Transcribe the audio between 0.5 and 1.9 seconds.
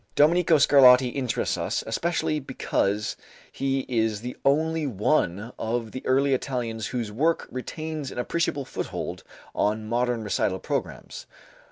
Scarlatti interests us